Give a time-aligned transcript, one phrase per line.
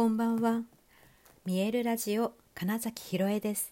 [0.00, 0.62] こんばんは。
[1.44, 3.70] 見えるラジオ金崎ひろえです。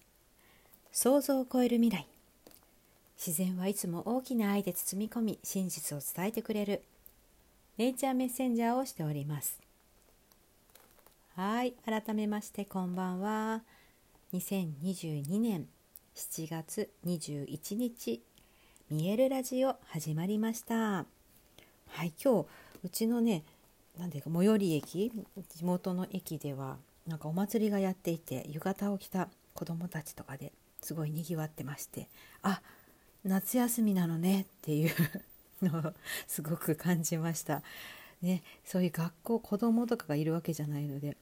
[0.92, 2.06] 想像を超える未来。
[3.16, 6.82] 自然はいつも大きな愛で包み込み、真実を伝えてくれる
[7.78, 9.58] ネイチャーメッセンジャーをしております。
[11.34, 13.62] はい、改めましてこんばんは。
[14.34, 15.66] 2022年
[16.14, 18.20] 7月21日、
[18.90, 20.74] 見えるラジオ始まりました。
[20.74, 21.06] は
[22.04, 22.46] い、今日
[22.84, 23.44] うちのね
[23.98, 25.12] 何ていうか最寄り駅
[25.48, 26.76] 地元の駅では
[27.06, 32.08] なんかお祭りがやっていて浴衣を着た子どもたちとかですごいにぎわってまして
[32.42, 32.60] あ
[33.24, 34.90] 夏休みなのねっていう
[35.62, 35.92] のを
[36.26, 37.62] すごく感じました。
[38.22, 41.16] ね、そういう学校子どもとかがいるわけじゃないので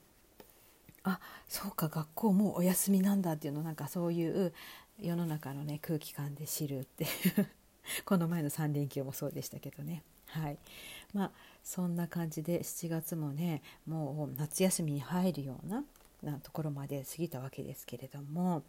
[1.04, 4.54] あそうか学校もうお休みなんだっていうのなんかそういう
[4.98, 7.10] 世の中のね空気感で知るっていう
[8.06, 10.02] この前の3連休もそうでしたけどね。
[10.40, 10.58] はい。
[11.14, 11.30] まあ、
[11.62, 15.82] そんな感じで7月もねもう夏休みに入るような
[16.22, 18.62] なところまで過ぎたわけですけれども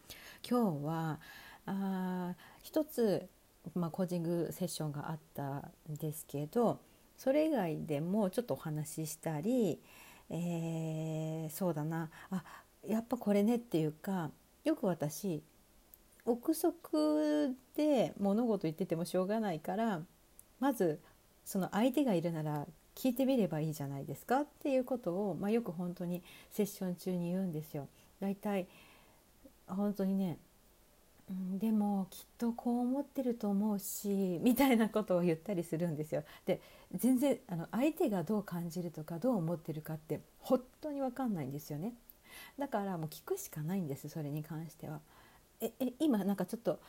[0.48, 1.20] 今日は
[1.66, 3.28] あ一つ、
[3.76, 6.80] まあ、コーチングセッションがあったんですけど
[7.18, 9.80] それ以外でもちょっとお話ししたり、
[10.30, 12.44] えー、そうだなあ
[12.88, 14.32] やっぱこれねっていうか
[14.64, 15.42] よく私
[16.26, 20.02] 憶測で物事言っててもしょうがないから
[20.60, 21.00] まず
[21.48, 27.88] その相手がいるなら聞いてみればいいじゃないですかっていうことを、まあ、よく本当にセッション中に言うんですよ。
[28.20, 28.68] だいたい
[29.66, 30.38] 本当にね、
[31.30, 36.24] うん、でもきっとこう思ってると思うしみたいなことを言ったりするんですよ。
[36.46, 36.60] で
[36.94, 41.94] 全然あの相手がどう感じるとかどう思ってるかって本当に分かんないんですよね。
[42.60, 45.00] だからもう聞くしかないんですそれに関しては。
[45.62, 46.80] ええ今なんかちょっと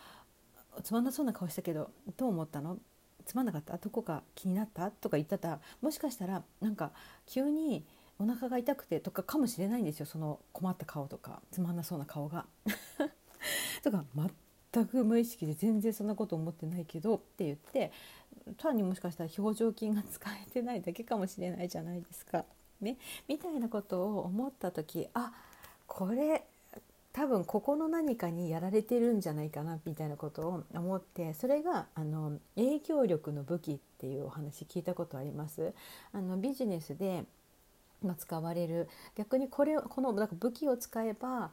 [0.82, 2.76] つまんなそうな顔したけどどう思ったの？
[3.28, 3.76] つまんなかった？
[3.76, 4.90] どこか気になった？
[4.90, 5.48] とか言ってた？
[5.48, 6.92] らもしかしたらなんか
[7.26, 7.84] 急に
[8.18, 10.06] お腹が痛くてとかかもしれないんですよ。
[10.06, 12.46] その困った顔とかつまんなそうな顔が。
[13.84, 14.04] とか
[14.72, 17.92] 全く無意識で全然そんなこと思ってないけどって言って
[18.56, 22.44] 単にもしかしたら表情筋が使えてないだけかもしれないじゃないですか。
[22.80, 22.96] ね、
[23.28, 25.32] みたいなことを思った時あ
[25.86, 26.46] これ
[27.18, 35.74] 多分ここの何かにやられてるんじゃないかなみたいなことを思ってそれがあの影響力の武器っていうお話聞いたことあります
[36.12, 37.24] あのビジネスで、
[38.04, 41.50] ま使われる逆にこれこのなんか武器を使えば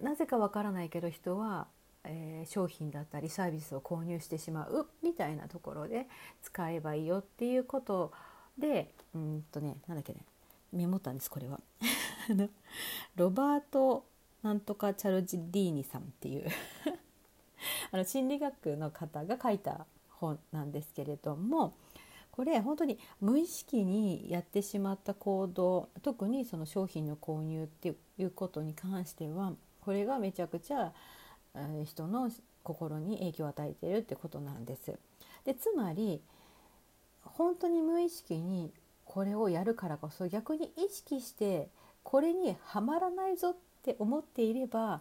[0.00, 1.66] なぜかわからないけど人は、
[2.04, 6.06] えー、商品だったりサービスを購入してしまうみたいなところで
[6.42, 8.10] 使えばいいよっていうこと
[8.56, 10.20] でうんとねなんだっけね
[10.72, 11.60] メモったんですこれは。
[13.16, 14.04] ロバート
[14.48, 16.48] なんとかチャルジディーニさんっていう
[17.92, 21.74] あの心理学の方が書いた本なんですけれども
[22.32, 30.94] これ本当に無意識にやってしまった行動特にその商品の購入っていうことに関してはこれがめちゃくちゃ
[31.84, 32.30] 人の
[32.62, 34.98] 心に影響を与えているってことなんです。
[35.44, 36.22] でつまり
[37.22, 38.72] 本当に無意識に
[39.04, 41.68] これをやるからこそ逆に意識して
[42.02, 43.56] これにはまらないぞっ
[43.92, 45.00] って思っていれば、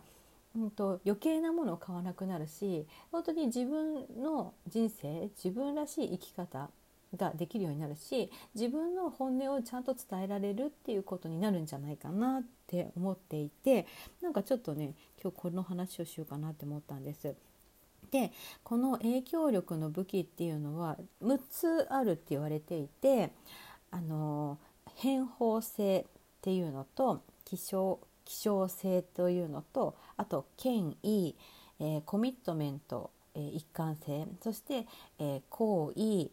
[0.55, 6.69] うんと、余計なものを買わなくなるし本当に自分の人生自分らしい生き方
[7.15, 13.87] ができるようになるし自分の本音をちゃんと伝えられるっていうことになるんじゃないかなって思っていて
[14.21, 17.35] なんかちょっとね今日この話をしようかなって思ったんです。
[18.11, 18.31] で
[18.63, 23.31] この影響力の武器っていうのは6つあるって言われていて
[23.91, 24.57] あの
[24.95, 26.03] 変法性っ
[26.41, 31.33] ていうのと気象希少性というのとあと権威、
[31.79, 34.85] えー、コミットメント、えー、一貫性そして、
[35.17, 36.29] えー、行為、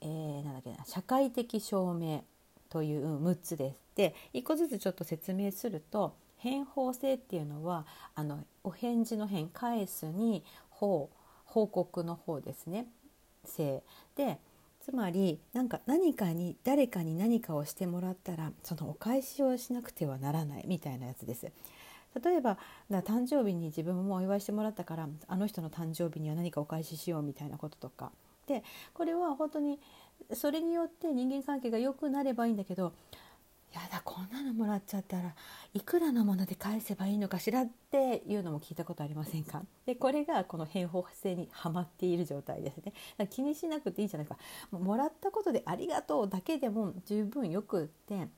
[0.00, 2.24] えー、なんだっけな社会的証明
[2.68, 3.78] という6つです。
[3.94, 11.10] で1個ずつちょっと説明すると返報性っていうのはあのお返事の返返すに報
[11.44, 12.86] 報告の方ですね
[13.44, 13.82] 性
[14.14, 14.38] で
[14.88, 21.52] つまり何か何かに誰かに何かをしてもらったらそのお返しをしなくてはならないみたいなやつです。
[22.24, 22.56] 例えば
[22.90, 28.12] 誕生日に自分もお祝いしてもらったからあの人の誕生日には何かお返ししようみたいなこととか
[28.46, 28.64] で
[28.94, 29.78] これは本当に
[30.32, 32.94] それによって人間関係が良くなればいいんだけど
[33.72, 35.34] やだこんなのもらっちゃったら
[35.74, 39.62] いくらのもので返せばいいのかしらっていうのも聞いたことありませんか？
[39.86, 42.92] でこれがこの変法性にはまっている状態ですね。
[43.28, 44.36] 気にしなくていいじゃないか。
[44.70, 48.28] もらったことでありがとうだけでも十分よくって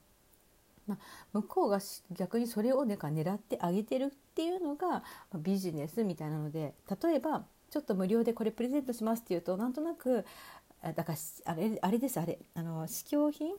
[0.87, 0.99] まあ、
[1.32, 1.79] 向こうが
[2.11, 5.05] 逆にそれをねか狙ってあげてるっていうのが
[5.35, 10.25] ビジネスみたいなので例えばちょっと無料でこれプレゼントしますっていうとなんとなく
[10.82, 13.55] だからあれあれですあれあの試供品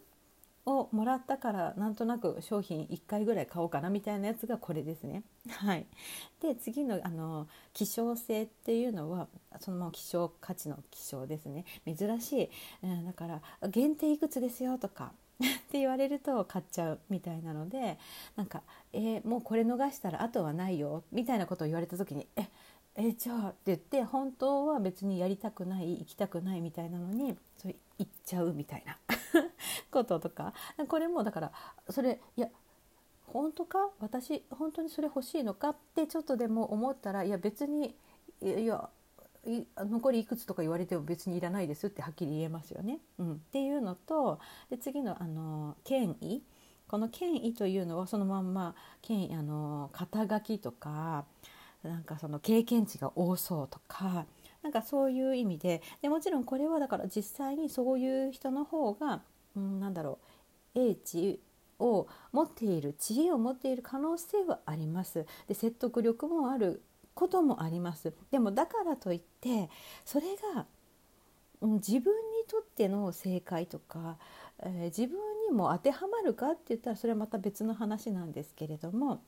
[0.65, 5.23] をもらったからなんとなく商品1回ぐらい買おうかなみたいなやつがこれですね。
[5.49, 5.85] はい、
[6.41, 9.27] で次のあの希少性っていうのは
[9.59, 11.65] そのまま希少価値の希少ですね。
[11.85, 12.49] 珍しい、
[12.83, 17.97] うん、だから限定いくつですよとか って言われると買っちゃうみたいなので
[18.35, 18.61] なんか、
[18.93, 22.47] えー、もうこれ逃したらあとはないよみたいなことを言われた時にえ
[22.95, 28.97] えじゃあって言って本当は別にやりたくない行きたくないみたいなのにそれ行っちゃうみたいな。
[29.92, 30.54] こととか。
[30.88, 31.51] これもだから
[31.89, 32.50] それいや
[33.28, 33.89] 本当か？
[34.00, 37.95] 私本当にそれ欲しいのかってちょっとでも思ったらいや別に
[38.42, 38.89] いや
[39.78, 43.00] 残りいくつとか言われても別にいらないですってはっきり言えますよね。
[43.18, 44.39] うん、っていうのと
[44.69, 46.44] で次のあの権威。
[46.88, 51.24] この権威というのはそのまんま権威あの肩書きとか
[51.83, 54.25] なんかその経験値が多そうとか
[54.63, 59.21] なんかそういう意味ででもちろんこれはだから実際にそういう人の方が、
[59.55, 60.19] うん、なんだろ
[60.75, 61.39] う英知
[61.79, 65.25] を持っている知恵を持っている可能性はあります。
[65.47, 68.13] で説得力もあることもあります。
[68.29, 69.69] でもだからといって
[70.05, 70.65] それが、
[71.61, 74.17] うん、自分にとっての正解とか、
[74.59, 75.17] えー、自分
[75.49, 79.23] にも当てはまるかって言ったらそれはまた別の話なんですけれども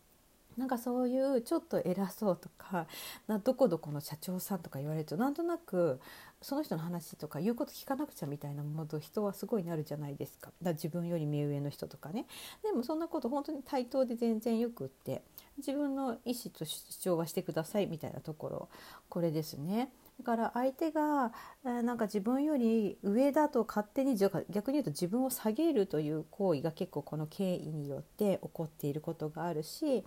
[0.57, 2.87] なんかそういうちょっと偉そうとか
[3.27, 5.99] などこどこの社長さんとか言われるとなんとなく
[6.41, 10.51] その人の話とか言うこと聞かなくちゃみたいなものと人はすごいなるじゃないですか？
[10.61, 12.25] だ自分より目上の人とかね
[12.63, 15.21] でもそんなこと本当に対等で全然よくって
[15.57, 18.69] 自分の意思と主張はしてくださいみたいなところ
[19.09, 19.89] これですね。
[20.19, 21.31] だから相手が
[21.63, 30.03] なんか自分より上だと勝手に逆に言うと自分を下げるという行為が結構この経緯によって起こっていることがあるし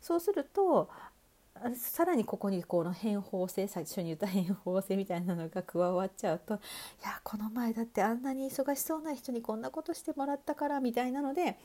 [0.00, 0.88] そうすると
[1.76, 6.58] さらにここにこの変法性最初に言った変法性みたいなのが加わっちゃうとい
[7.04, 11.58] やこの前だってあんなに忙しそうな人にこんなことしてもらったからみたいなので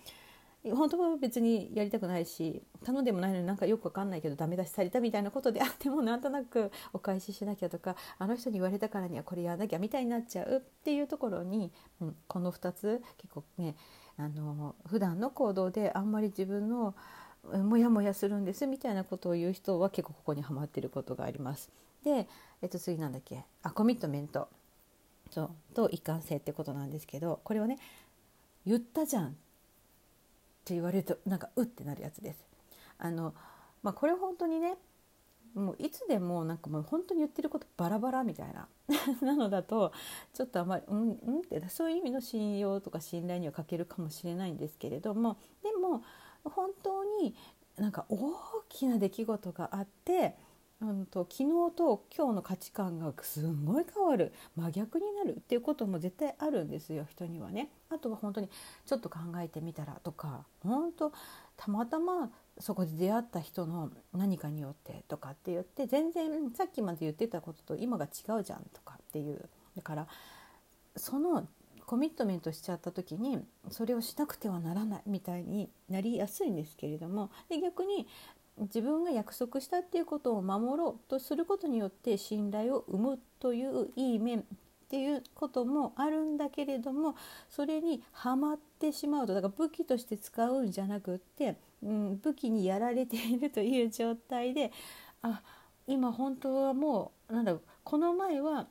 [0.74, 11.72] 本当は別にやりたくないし頼んでもないのになんかよくわかんないけどダメ出しされたみたいなことであってもなんとなくお返ししなきゃとかあの人に言われたからにはこれやらなきゃみたいになっちゃうっていうところに、
[12.02, 13.76] うん、この2つ結構ね
[14.18, 16.96] あの普段の行動であんまり自分の
[17.64, 21.70] モヤモヤするんですみたいなことを言う人は結構ここにはまっていることがあります。
[22.04, 22.28] で、
[22.62, 23.44] えっと、次なんだっけ？
[23.64, 24.48] あコミットメント
[25.32, 27.78] そうと一貫性ってことなんですけどこれはね
[28.66, 29.30] 言ったじゃんっ
[30.66, 32.46] て言われるとなんかうってなるやつです。
[32.98, 33.34] あの
[33.84, 34.78] まあ、これ本当にね
[35.54, 38.68] もういつでもなんかもう本当に言ってることバラバラみたいな
[39.22, 39.94] なのだと
[40.34, 46.04] ちょっとあまりうんうんってそういう意味の信用とか信頼には欠けるかもしれないんですけれどもでも
[46.50, 47.36] 本当に
[47.78, 48.18] なんか大
[48.70, 50.36] きな出来事があって
[50.82, 57.70] うんと昨日と今日の価値観がすんごい変わる真逆になるっていうことも絶対あるんですよ人にはね。
[57.90, 58.50] あとは本当に
[58.86, 61.14] ちょっと考えてみたらとか本当
[61.56, 70.08] たまたまそこで出会った人の何かによってとかって言って全然さっきまで言ってたことと今が違うじゃんとかっていうだから
[70.98, 71.48] その
[71.86, 73.40] コミットメントしちゃった時に
[73.70, 78.08] それをしなくてはならないみたいになりやすいんですけれどもで逆に
[78.58, 84.44] 自分が約束したっていうことを守ろうとすることによって信頼を生むといういい面っ
[84.88, 87.16] ていうこともあるんだけれども
[87.50, 94.72] それにはまってしまうとだから武器として使うんじゃなくって、うん、武器にやられているという状態で
[95.22, 95.42] あ
[95.88, 98.68] 今本当はもうなんだろうこの前は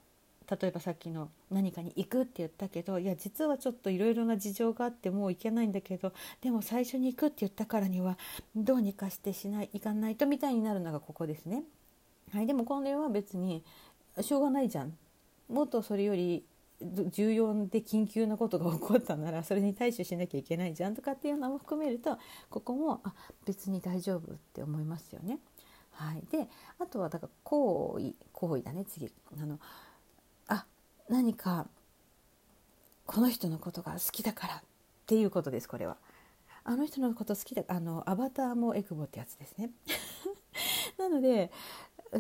[0.51, 8.19] 例えばさっきの何かに行くって言ったけどいや実はちょっといろいろな事情があってもう行けないんだけどでも最初に行くって言ったからには
[8.55, 11.65] どうにかしてしない行かないとみたいになるのがここですね。
[12.33, 13.63] はい、でもこれは別に
[14.21, 14.97] しょうがないじゃん
[15.49, 16.45] もっとそれより
[16.83, 22.19] 重要で緊急なことが起こったならそれに対処しなきゃいけないじゃんとかっていうのも含めると
[22.51, 23.15] ここもあ
[23.47, 25.39] 別に大丈夫って思いますよね。
[25.93, 26.49] はい、で
[26.81, 29.61] あとはだから行為行為だね次あの
[31.09, 31.67] 何か
[33.07, 34.61] この人のことが好きだからっ
[35.07, 35.97] ていうことですこれは。
[36.67, 39.71] あの人のこと好きだあのアバターもエクボってやつですね。
[40.97, 41.53] なので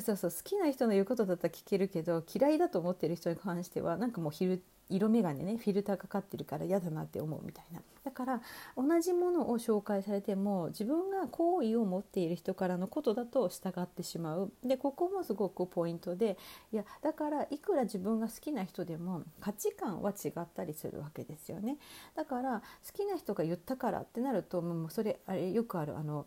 [0.00, 7.80] そうそう好きな人の言うことだったら聞けるけど嫌いだと思ってる人に関してはなんかもう昼色眼鏡ねフィルターかかってるから嫌だなって思うみたいな。
[8.04, 8.42] だから
[8.76, 14.52] 同じものを紹介されても自分が好意を持っている人からのことだと従ってしまう。
[14.62, 16.36] でここもすごくポイントで
[16.70, 21.78] いやだからいくら自分が好きな人でも価値観は違ったりするわけですよね。
[22.14, 26.26] だから好きな人が言ったからってなるともうそれあれよくあるあの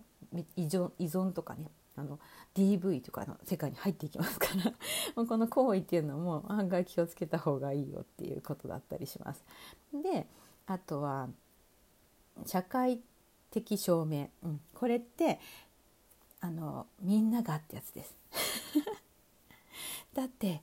[0.55, 1.69] 依存依存とかね。
[1.97, 2.19] あの
[2.55, 4.73] DV とかの世界に入っていきますから
[5.25, 9.43] この行為っていうのも案外気をつけた方がいいよっていうことだったりします。
[9.91, 10.27] で
[10.67, 11.29] あとは
[12.45, 13.01] 社会
[13.49, 15.39] 的証明、うん、これって
[16.39, 18.15] あのみんながってやつです。
[20.13, 20.61] だって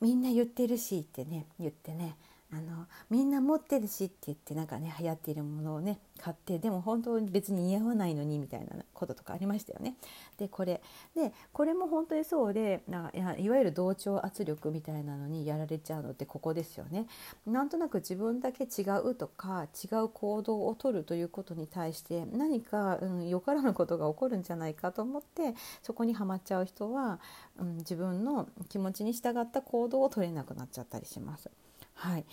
[0.00, 2.16] みんな言ってるしってね言ってね
[2.54, 9.96] あのみんな持ってるしって言ってなんかね流行っているものをね買ってでも本当に別に似合わないのにみたいなこととかありましたよね。
[10.38, 10.80] でこれ
[11.16, 17.06] でこれも本当にそうでないわゆる同調圧力みたいなのにやられちゃうのってここですよね。
[17.46, 27.18] なんとなく自分だけ違うとか違う行動をとるということに対して何か、うん、よからぬことが起こるんじゃないかと思ってそこにはまっちゃう人は、
[27.58, 31.50] うん、自分の気持ちに従った行動を取れなくなっちゃったりします。
[31.94, 32.24] はい、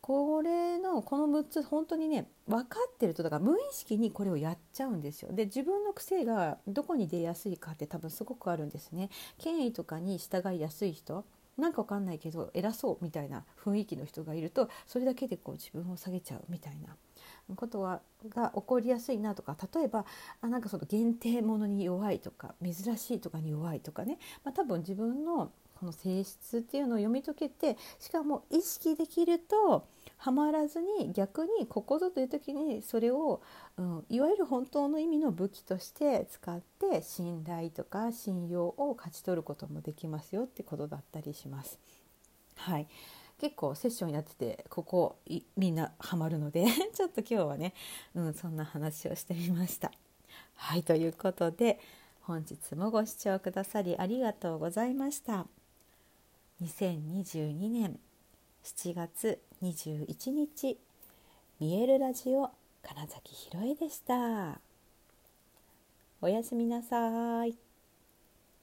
[0.00, 5.32] これのこの6つ本当にね分かってるとだから無意識にこれをやっちゃうんですよ。
[5.32, 9.10] で自分の癖がどこに出やすいかって多分すごくあるんですね。
[9.38, 11.24] 権威とかに従いやすい人
[11.58, 16.96] なんかわかんないけど偉そうみたいな雰囲気の人がいるとそれだけでこう自分を下げちゃうみたいな
[17.54, 18.00] ことは
[18.30, 20.06] が起こりやすいなとか例えば
[20.40, 33.40] あなんかその限定ものに弱いとか珍しいとかに弱いとかね、まあ、多分自分のこの性質っていうのを読み解けてしかも意識できるとはまらずに逆にここぞという時にそれを、
[33.78, 41.78] うん、いわゆる本当の意味の武器として使って信頼とか信用を勝ち取ることもできますよってことだったりします。
[42.56, 42.86] はい
[43.38, 45.16] 結構セッションやっててここ
[45.56, 47.72] みんなハマるので ちょっと今日はね、
[48.14, 49.90] うん、そんな話をしてみました。
[50.56, 51.80] はいということで
[52.20, 55.46] 本日もご視聴くださりありがとうございました。
[56.62, 57.98] 2022年
[58.62, 60.78] 7月21日
[61.58, 62.50] 見えるラジオ
[62.82, 64.60] 金崎ひろえでした。
[66.20, 67.69] おやすみなさい。